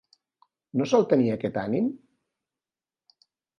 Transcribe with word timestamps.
No 0.81 0.87
sol 0.93 1.05
tenir 1.11 1.29
aquest 1.35 1.61
ànim? 1.65 1.93